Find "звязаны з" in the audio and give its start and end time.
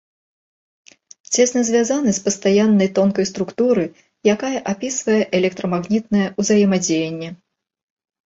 1.69-2.23